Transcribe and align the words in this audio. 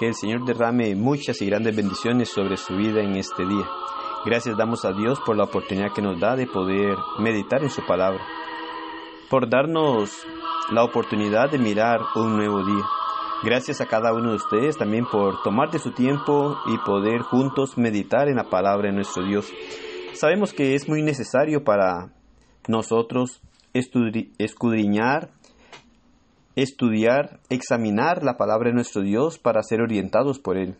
Que 0.00 0.06
el 0.06 0.14
Señor 0.14 0.46
derrame 0.46 0.94
muchas 0.94 1.42
y 1.42 1.46
grandes 1.46 1.76
bendiciones 1.76 2.30
sobre 2.30 2.56
su 2.56 2.74
vida 2.74 3.02
en 3.02 3.16
este 3.16 3.44
día. 3.44 3.68
Gracias 4.24 4.56
damos 4.56 4.86
a 4.86 4.92
Dios 4.92 5.20
por 5.26 5.36
la 5.36 5.44
oportunidad 5.44 5.92
que 5.94 6.00
nos 6.00 6.18
da 6.18 6.36
de 6.36 6.46
poder 6.46 6.96
meditar 7.18 7.62
en 7.62 7.68
su 7.68 7.84
palabra, 7.84 8.26
por 9.28 9.50
darnos 9.50 10.10
la 10.72 10.84
oportunidad 10.84 11.50
de 11.50 11.58
mirar 11.58 12.00
un 12.14 12.34
nuevo 12.34 12.64
día. 12.64 12.86
Gracias 13.42 13.82
a 13.82 13.86
cada 13.88 14.14
uno 14.14 14.30
de 14.30 14.36
ustedes 14.36 14.78
también 14.78 15.04
por 15.04 15.42
tomar 15.42 15.70
de 15.70 15.78
su 15.78 15.92
tiempo 15.92 16.56
y 16.64 16.78
poder 16.78 17.20
juntos 17.20 17.76
meditar 17.76 18.28
en 18.28 18.36
la 18.36 18.44
palabra 18.44 18.88
de 18.88 18.94
nuestro 18.94 19.22
Dios. 19.22 19.52
Sabemos 20.14 20.54
que 20.54 20.74
es 20.74 20.88
muy 20.88 21.02
necesario 21.02 21.62
para 21.62 22.10
nosotros 22.68 23.42
escudriñar, 23.74 25.28
estudiar, 26.62 27.40
examinar 27.48 28.22
la 28.22 28.36
palabra 28.36 28.68
de 28.68 28.74
nuestro 28.74 29.02
Dios 29.02 29.38
para 29.38 29.62
ser 29.62 29.80
orientados 29.80 30.38
por 30.38 30.56
Él. 30.56 30.76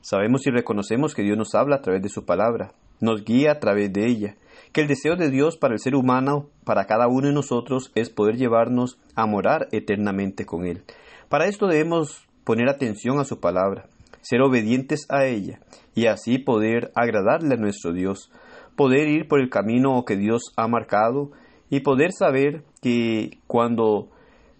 Sabemos 0.00 0.46
y 0.46 0.50
reconocemos 0.50 1.14
que 1.14 1.22
Dios 1.22 1.38
nos 1.38 1.54
habla 1.54 1.76
a 1.76 1.82
través 1.82 2.02
de 2.02 2.08
su 2.08 2.24
palabra, 2.24 2.72
nos 3.00 3.24
guía 3.24 3.52
a 3.52 3.58
través 3.60 3.92
de 3.92 4.06
ella, 4.06 4.36
que 4.72 4.80
el 4.80 4.88
deseo 4.88 5.16
de 5.16 5.30
Dios 5.30 5.56
para 5.56 5.74
el 5.74 5.80
ser 5.80 5.94
humano, 5.94 6.48
para 6.64 6.86
cada 6.86 7.08
uno 7.08 7.28
de 7.28 7.34
nosotros, 7.34 7.92
es 7.94 8.10
poder 8.10 8.36
llevarnos 8.36 8.98
a 9.14 9.26
morar 9.26 9.68
eternamente 9.72 10.44
con 10.44 10.66
Él. 10.66 10.82
Para 11.28 11.46
esto 11.46 11.66
debemos 11.66 12.26
poner 12.44 12.68
atención 12.68 13.18
a 13.18 13.24
su 13.24 13.40
palabra, 13.40 13.86
ser 14.20 14.40
obedientes 14.42 15.06
a 15.08 15.24
ella 15.26 15.60
y 15.94 16.06
así 16.06 16.38
poder 16.38 16.90
agradarle 16.94 17.54
a 17.54 17.58
nuestro 17.58 17.92
Dios, 17.92 18.30
poder 18.76 19.08
ir 19.08 19.28
por 19.28 19.40
el 19.40 19.50
camino 19.50 20.04
que 20.04 20.16
Dios 20.16 20.52
ha 20.56 20.68
marcado 20.68 21.30
y 21.70 21.80
poder 21.80 22.12
saber 22.12 22.64
que 22.80 23.38
cuando 23.46 24.10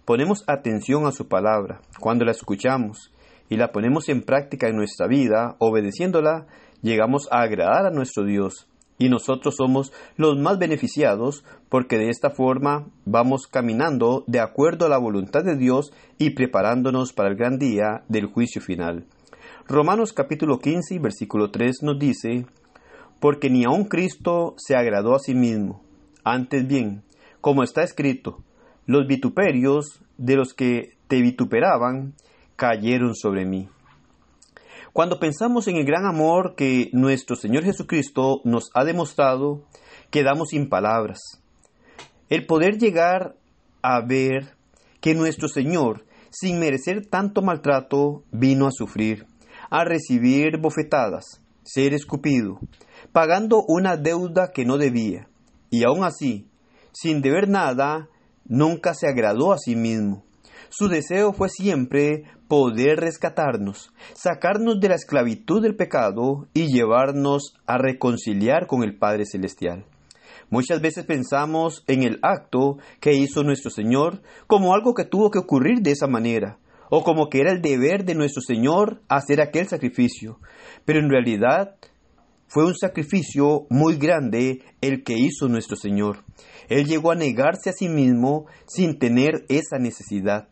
ponemos 0.05 0.43
atención 0.47 1.05
a 1.05 1.11
su 1.11 1.27
palabra, 1.27 1.81
cuando 1.99 2.25
la 2.25 2.31
escuchamos 2.31 3.11
y 3.49 3.57
la 3.57 3.71
ponemos 3.71 4.09
en 4.09 4.21
práctica 4.21 4.67
en 4.67 4.75
nuestra 4.75 5.07
vida, 5.07 5.55
obedeciéndola, 5.59 6.47
llegamos 6.81 7.27
a 7.31 7.41
agradar 7.41 7.85
a 7.85 7.91
nuestro 7.91 8.25
Dios 8.25 8.67
y 8.97 9.09
nosotros 9.09 9.55
somos 9.57 9.91
los 10.17 10.37
más 10.37 10.59
beneficiados 10.59 11.43
porque 11.69 11.97
de 11.97 12.09
esta 12.09 12.29
forma 12.29 12.87
vamos 13.05 13.47
caminando 13.47 14.23
de 14.27 14.39
acuerdo 14.39 14.85
a 14.85 14.89
la 14.89 14.97
voluntad 14.97 15.43
de 15.43 15.57
Dios 15.57 15.91
y 16.17 16.31
preparándonos 16.31 17.13
para 17.13 17.29
el 17.29 17.35
gran 17.35 17.57
día 17.57 18.03
del 18.07 18.27
juicio 18.27 18.61
final. 18.61 19.05
Romanos 19.67 20.13
capítulo 20.13 20.59
15 20.59 20.99
versículo 20.99 21.49
3 21.51 21.83
nos 21.83 21.99
dice, 21.99 22.45
porque 23.19 23.49
ni 23.49 23.63
aun 23.63 23.85
Cristo 23.85 24.53
se 24.57 24.75
agradó 24.75 25.15
a 25.15 25.19
sí 25.19 25.33
mismo, 25.33 25.81
antes 26.23 26.67
bien, 26.67 27.03
como 27.41 27.63
está 27.63 27.83
escrito, 27.83 28.43
los 28.85 29.07
vituperios 29.07 30.01
de 30.17 30.35
los 30.35 30.53
que 30.53 30.97
te 31.07 31.21
vituperaban 31.21 32.13
cayeron 32.55 33.15
sobre 33.15 33.45
mí. 33.45 33.69
Cuando 34.93 35.19
pensamos 35.19 35.67
en 35.67 35.77
el 35.77 35.85
gran 35.85 36.05
amor 36.05 36.53
que 36.55 36.89
nuestro 36.93 37.35
Señor 37.35 37.63
Jesucristo 37.63 38.41
nos 38.43 38.69
ha 38.75 38.83
demostrado, 38.83 39.63
quedamos 40.11 40.49
sin 40.49 40.69
palabras. 40.69 41.19
El 42.29 42.45
poder 42.45 42.77
llegar 42.77 43.35
a 43.81 44.01
ver 44.05 44.55
que 45.01 45.15
nuestro 45.15 45.47
Señor, 45.47 46.05
sin 46.29 46.59
merecer 46.59 47.07
tanto 47.07 47.41
maltrato, 47.41 48.23
vino 48.31 48.67
a 48.67 48.71
sufrir, 48.71 49.25
a 49.69 49.83
recibir 49.83 50.59
bofetadas, 50.59 51.41
ser 51.63 51.93
escupido, 51.93 52.59
pagando 53.11 53.63
una 53.67 53.97
deuda 53.97 54.51
que 54.53 54.65
no 54.65 54.77
debía, 54.77 55.27
y 55.69 55.83
aún 55.85 56.03
así, 56.03 56.47
sin 56.91 57.21
deber 57.21 57.49
nada, 57.49 58.09
nunca 58.45 58.93
se 58.93 59.07
agradó 59.07 59.53
a 59.53 59.57
sí 59.57 59.75
mismo. 59.75 60.23
Su 60.69 60.87
deseo 60.87 61.33
fue 61.33 61.49
siempre 61.49 62.23
poder 62.47 62.99
rescatarnos, 62.99 63.91
sacarnos 64.13 64.79
de 64.79 64.89
la 64.89 64.95
esclavitud 64.95 65.61
del 65.61 65.75
pecado 65.75 66.47
y 66.53 66.67
llevarnos 66.73 67.53
a 67.67 67.77
reconciliar 67.77 68.65
con 68.65 68.83
el 68.83 68.97
Padre 68.97 69.25
Celestial. 69.25 69.85
Muchas 70.49 70.81
veces 70.81 71.05
pensamos 71.05 71.83
en 71.87 72.03
el 72.03 72.19
acto 72.21 72.77
que 72.99 73.13
hizo 73.13 73.43
nuestro 73.43 73.71
Señor 73.71 74.21
como 74.47 74.73
algo 74.73 74.93
que 74.93 75.05
tuvo 75.05 75.29
que 75.31 75.39
ocurrir 75.39 75.81
de 75.81 75.91
esa 75.91 76.07
manera, 76.07 76.57
o 76.89 77.03
como 77.03 77.29
que 77.29 77.39
era 77.39 77.51
el 77.51 77.61
deber 77.61 78.05
de 78.05 78.15
nuestro 78.15 78.41
Señor 78.41 79.01
hacer 79.09 79.41
aquel 79.41 79.67
sacrificio. 79.67 80.39
Pero 80.85 80.99
en 80.99 81.09
realidad 81.09 81.75
fue 82.53 82.65
un 82.65 82.75
sacrificio 82.75 83.65
muy 83.71 83.97
grande 83.97 84.61
el 84.79 85.03
que 85.03 85.17
hizo 85.17 85.49
nuestro 85.49 85.75
Señor. 85.75 86.23
Él 86.69 86.85
llegó 86.85 87.09
a 87.09 87.15
negarse 87.15 87.71
a 87.71 87.73
sí 87.73 87.89
mismo 87.89 88.45
sin 88.67 88.99
tener 88.99 89.43
esa 89.49 89.79
necesidad 89.79 90.49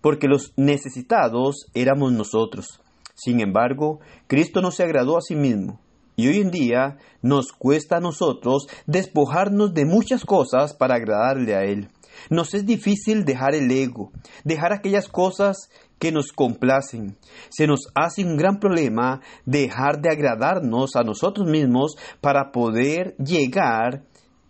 porque 0.00 0.28
los 0.28 0.52
necesitados 0.56 1.66
éramos 1.74 2.12
nosotros. 2.12 2.80
Sin 3.16 3.40
embargo, 3.40 3.98
Cristo 4.28 4.62
no 4.62 4.70
se 4.70 4.84
agradó 4.84 5.16
a 5.16 5.20
sí 5.20 5.34
mismo, 5.34 5.80
y 6.14 6.28
hoy 6.28 6.38
en 6.38 6.52
día 6.52 6.98
nos 7.22 7.52
cuesta 7.52 7.96
a 7.96 8.00
nosotros 8.00 8.68
despojarnos 8.86 9.74
de 9.74 9.84
muchas 9.84 10.24
cosas 10.24 10.74
para 10.74 10.94
agradarle 10.94 11.56
a 11.56 11.64
Él. 11.64 11.88
Nos 12.30 12.54
es 12.54 12.66
difícil 12.66 13.24
dejar 13.24 13.56
el 13.56 13.68
ego, 13.70 14.12
dejar 14.44 14.72
aquellas 14.72 15.08
cosas 15.08 15.70
que 16.02 16.10
nos 16.10 16.32
complacen. 16.32 17.16
Se 17.48 17.68
nos 17.68 17.86
hace 17.94 18.24
un 18.24 18.36
gran 18.36 18.58
problema 18.58 19.20
dejar 19.46 20.02
de 20.02 20.10
agradarnos 20.10 20.96
a 20.96 21.04
nosotros 21.04 21.48
mismos 21.48 21.94
para 22.20 22.50
poder 22.50 23.14
llegar 23.18 24.02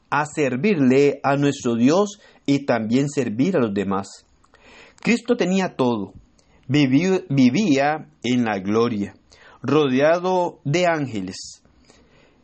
a 0.08 0.24
servirle 0.24 1.20
a 1.22 1.36
nuestro 1.36 1.74
Dios 1.74 2.20
y 2.46 2.64
también 2.64 3.10
servir 3.10 3.54
a 3.54 3.60
los 3.60 3.74
demás. 3.74 4.24
Cristo 5.02 5.36
tenía 5.36 5.76
todo. 5.76 6.14
vivía 6.68 8.08
en 8.22 8.44
la 8.44 8.58
gloria, 8.58 9.12
rodeado 9.60 10.60
de 10.64 10.86
ángeles, 10.86 11.62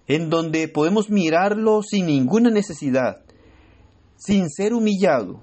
en 0.07 0.29
donde 0.29 0.69
podemos 0.69 1.09
mirarlo 1.09 1.81
sin 1.83 2.05
ninguna 2.05 2.51
necesidad, 2.51 3.23
sin 4.17 4.51
ser 4.51 4.75
humillado. 4.75 5.41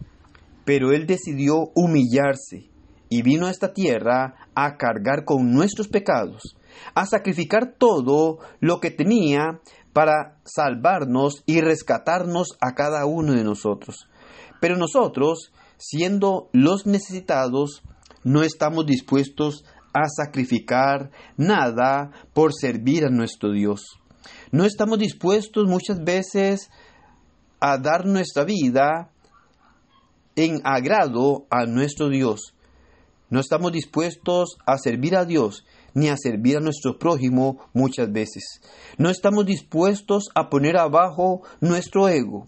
Pero 0.66 0.92
Él 0.92 1.08
decidió 1.08 1.72
humillarse 1.74 2.75
y 3.10 3.22
vino 3.22 3.48
a 3.48 3.52
esta 3.52 3.74
tierra 3.74 4.36
a 4.56 4.78
cargar 4.78 5.26
con 5.26 5.52
nuestros 5.52 5.88
pecados, 5.88 6.58
a 6.94 7.06
sacrificar 7.06 7.76
todo 7.78 8.40
lo 8.60 8.80
que 8.80 8.92
tenía 8.92 9.60
para 9.94 10.38
salvarnos 10.44 11.44
y 11.46 11.62
rescatarnos 11.62 12.58
a 12.60 12.74
cada 12.74 13.06
uno 13.06 13.34
de 13.34 13.44
nosotros. 13.44 14.08
Pero 14.60 14.78
nosotros 14.78 15.52
siendo 15.78 16.50
los 16.52 16.86
necesitados, 16.86 17.84
no 18.24 18.42
estamos 18.44 18.86
dispuestos 18.86 19.64
a 19.94 20.10
sacrificar 20.10 21.12
nada 21.38 22.12
por 22.34 22.54
servir 22.54 23.06
a 23.06 23.10
nuestro 23.10 23.52
Dios. 23.52 23.82
No 24.52 24.66
estamos 24.66 25.00
dispuestos 25.00 25.66
muchas 25.66 26.04
veces 26.04 26.70
a 27.60 27.78
dar 27.78 28.06
nuestra 28.06 28.44
vida 28.44 29.12
en 30.36 30.60
agrado 30.64 31.46
a 31.50 31.66
nuestro 31.66 32.10
Dios. 32.10 32.55
No 33.30 33.40
estamos 33.40 33.72
dispuestos 33.72 34.58
a 34.66 34.78
servir 34.78 35.16
a 35.16 35.26
Dios 35.26 35.66
ni 35.94 36.10
a 36.10 36.18
servir 36.18 36.58
a 36.58 36.60
nuestro 36.60 37.00
prójimo 37.00 37.58
muchas 37.74 38.12
veces. 38.12 38.62
No 38.98 39.10
estamos 39.10 39.46
dispuestos 39.46 40.30
a 40.36 40.50
poner 40.50 40.78
abajo 40.78 41.42
nuestro 41.62 42.08
ego 42.10 42.48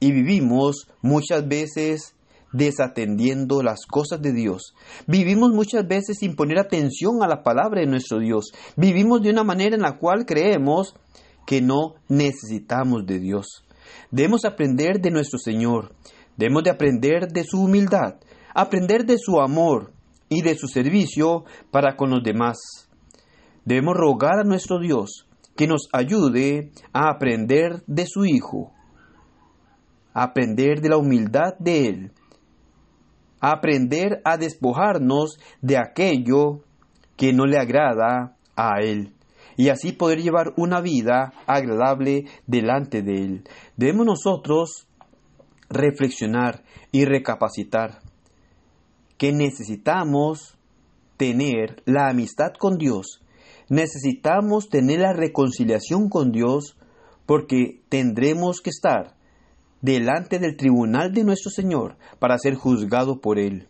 y 0.00 0.12
vivimos 0.12 0.88
muchas 1.02 1.46
veces 1.46 2.14
desatendiendo 2.52 3.62
las 3.62 3.86
cosas 3.86 4.20
de 4.22 4.32
Dios. 4.32 4.74
Vivimos 5.06 5.52
muchas 5.52 5.86
veces 5.86 6.18
sin 6.18 6.34
poner 6.34 6.58
atención 6.58 7.22
a 7.22 7.28
la 7.28 7.42
palabra 7.42 7.80
de 7.80 7.86
nuestro 7.86 8.18
Dios. 8.18 8.52
Vivimos 8.76 9.22
de 9.22 9.30
una 9.30 9.44
manera 9.44 9.76
en 9.76 9.82
la 9.82 9.98
cual 9.98 10.26
creemos 10.26 10.94
que 11.46 11.60
no 11.60 11.94
necesitamos 12.08 13.06
de 13.06 13.20
Dios. 13.20 13.64
Debemos 14.10 14.44
aprender 14.44 15.00
de 15.00 15.10
nuestro 15.10 15.38
Señor. 15.38 15.94
Debemos 16.36 16.64
de 16.64 16.70
aprender 16.70 17.28
de 17.28 17.44
su 17.44 17.60
humildad, 17.60 18.14
aprender 18.54 19.04
de 19.04 19.18
su 19.18 19.40
amor 19.40 19.92
y 20.28 20.42
de 20.42 20.54
su 20.54 20.68
servicio 20.68 21.44
para 21.70 21.96
con 21.96 22.10
los 22.10 22.22
demás. 22.22 22.58
Debemos 23.64 23.96
rogar 23.96 24.38
a 24.40 24.44
nuestro 24.44 24.78
Dios 24.78 25.26
que 25.56 25.66
nos 25.66 25.88
ayude 25.92 26.70
a 26.92 27.10
aprender 27.10 27.82
de 27.86 28.06
su 28.06 28.24
Hijo 28.24 28.72
aprender 30.12 30.80
de 30.80 30.88
la 30.88 30.96
humildad 30.96 31.54
de 31.58 31.88
Él, 31.88 32.12
aprender 33.40 34.20
a 34.24 34.36
despojarnos 34.36 35.38
de 35.60 35.78
aquello 35.78 36.60
que 37.16 37.32
no 37.32 37.46
le 37.46 37.58
agrada 37.58 38.36
a 38.56 38.80
Él 38.82 39.14
y 39.56 39.68
así 39.68 39.92
poder 39.92 40.20
llevar 40.20 40.52
una 40.56 40.80
vida 40.80 41.32
agradable 41.46 42.24
delante 42.46 43.02
de 43.02 43.14
Él. 43.14 43.44
Debemos 43.76 44.06
nosotros 44.06 44.86
reflexionar 45.68 46.62
y 46.92 47.04
recapacitar 47.04 48.00
que 49.20 49.34
necesitamos 49.34 50.56
tener 51.18 51.82
la 51.84 52.08
amistad 52.08 52.52
con 52.58 52.78
Dios, 52.78 53.20
necesitamos 53.68 54.70
tener 54.70 55.00
la 55.00 55.12
reconciliación 55.12 56.08
con 56.08 56.32
Dios 56.32 56.78
porque 57.26 57.82
tendremos 57.90 58.62
que 58.62 58.70
estar 58.70 59.18
delante 59.82 60.38
del 60.38 60.56
tribunal 60.56 61.12
de 61.12 61.24
nuestro 61.24 61.50
Señor 61.50 61.98
para 62.18 62.38
ser 62.38 62.54
juzgado 62.54 63.20
por 63.20 63.38
Él. 63.38 63.68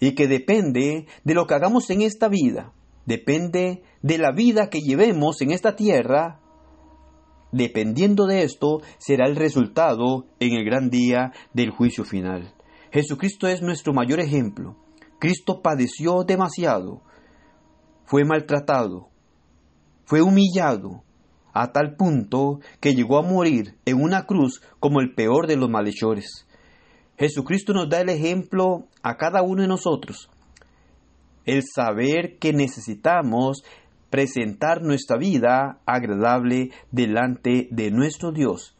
y 0.00 0.16
que 0.16 0.26
depende 0.26 1.06
de 1.22 1.34
lo 1.34 1.46
que 1.46 1.54
hagamos 1.54 1.88
en 1.90 2.02
esta 2.02 2.28
vida, 2.28 2.72
depende 3.06 3.84
de 4.02 4.18
la 4.18 4.32
vida 4.32 4.70
que 4.70 4.80
llevemos 4.80 5.40
en 5.40 5.52
esta 5.52 5.76
tierra, 5.76 6.40
dependiendo 7.52 8.26
de 8.26 8.42
esto 8.42 8.80
será 8.98 9.28
el 9.28 9.36
resultado 9.36 10.26
en 10.40 10.54
el 10.54 10.64
gran 10.64 10.90
día 10.90 11.32
del 11.52 11.70
juicio 11.70 12.04
final. 12.04 12.57
Jesucristo 12.98 13.46
es 13.46 13.62
nuestro 13.62 13.92
mayor 13.94 14.18
ejemplo. 14.18 14.74
Cristo 15.20 15.62
padeció 15.62 16.24
demasiado, 16.24 17.00
fue 18.04 18.24
maltratado, 18.24 19.08
fue 20.04 20.20
humillado, 20.20 21.04
a 21.52 21.70
tal 21.70 21.94
punto 21.94 22.58
que 22.80 22.96
llegó 22.96 23.18
a 23.18 23.22
morir 23.22 23.76
en 23.84 24.02
una 24.02 24.26
cruz 24.26 24.60
como 24.80 24.98
el 25.00 25.14
peor 25.14 25.46
de 25.46 25.54
los 25.54 25.70
malhechores. 25.70 26.48
Jesucristo 27.16 27.72
nos 27.72 27.88
da 27.88 28.00
el 28.00 28.08
ejemplo 28.08 28.88
a 29.04 29.16
cada 29.16 29.42
uno 29.42 29.62
de 29.62 29.68
nosotros. 29.68 30.28
El 31.44 31.62
saber 31.72 32.36
que 32.40 32.52
necesitamos 32.52 33.62
presentar 34.10 34.82
nuestra 34.82 35.16
vida 35.16 35.78
agradable 35.86 36.72
delante 36.90 37.68
de 37.70 37.92
nuestro 37.92 38.32
Dios 38.32 38.76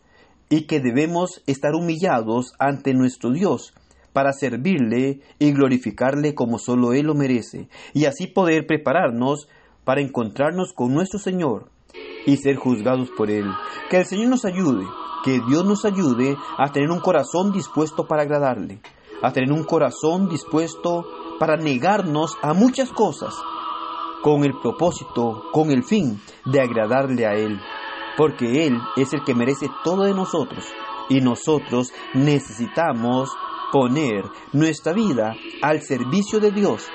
y 0.48 0.66
que 0.66 0.80
debemos 0.80 1.40
estar 1.46 1.76
humillados 1.76 2.52
ante 2.58 2.94
nuestro 2.94 3.30
Dios 3.30 3.74
para 4.18 4.32
servirle 4.32 5.20
y 5.38 5.52
glorificarle 5.52 6.34
como 6.34 6.58
solo 6.58 6.92
Él 6.92 7.06
lo 7.06 7.14
merece, 7.14 7.68
y 7.94 8.06
así 8.06 8.26
poder 8.26 8.66
prepararnos 8.66 9.48
para 9.84 10.00
encontrarnos 10.00 10.72
con 10.72 10.92
nuestro 10.92 11.20
Señor 11.20 11.70
y 12.26 12.36
ser 12.36 12.56
juzgados 12.56 13.10
por 13.16 13.30
Él. 13.30 13.46
Que 13.88 13.98
el 13.98 14.06
Señor 14.06 14.30
nos 14.30 14.44
ayude, 14.44 14.84
que 15.22 15.40
Dios 15.48 15.64
nos 15.64 15.84
ayude 15.84 16.36
a 16.58 16.72
tener 16.72 16.90
un 16.90 16.98
corazón 16.98 17.52
dispuesto 17.52 18.08
para 18.08 18.22
agradarle, 18.22 18.80
a 19.22 19.32
tener 19.32 19.52
un 19.52 19.62
corazón 19.62 20.28
dispuesto 20.28 21.04
para 21.38 21.56
negarnos 21.56 22.36
a 22.42 22.54
muchas 22.54 22.90
cosas, 22.90 23.36
con 24.24 24.42
el 24.42 24.58
propósito, 24.60 25.44
con 25.52 25.70
el 25.70 25.84
fin 25.84 26.20
de 26.44 26.60
agradarle 26.60 27.24
a 27.24 27.34
Él, 27.34 27.60
porque 28.16 28.66
Él 28.66 28.80
es 28.96 29.12
el 29.12 29.22
que 29.22 29.36
merece 29.36 29.68
todo 29.84 30.02
de 30.02 30.12
nosotros 30.12 30.64
y 31.08 31.20
nosotros 31.20 31.92
necesitamos 32.14 33.30
poner 33.72 34.24
nuestra 34.52 34.92
vida 34.92 35.34
al 35.62 35.80
servicio 35.82 36.40
de 36.40 36.50
Dios 36.50 36.88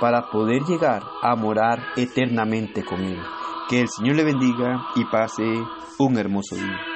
para 0.00 0.30
poder 0.30 0.62
llegar 0.62 1.02
a 1.22 1.34
morar 1.36 1.78
eternamente 1.96 2.84
con 2.84 3.00
Él. 3.00 3.20
Que 3.68 3.80
el 3.80 3.88
Señor 3.88 4.16
le 4.16 4.24
bendiga 4.24 4.86
y 4.96 5.04
pase 5.04 5.44
un 5.98 6.18
hermoso 6.18 6.56
día. 6.56 6.93